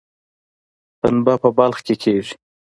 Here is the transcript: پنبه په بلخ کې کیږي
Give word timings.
پنبه 0.99 1.33
په 1.41 1.49
بلخ 1.57 1.77
کې 1.85 1.95
کیږي 2.03 2.33